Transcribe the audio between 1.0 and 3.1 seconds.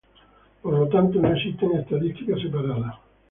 no existen estadísticas separadas.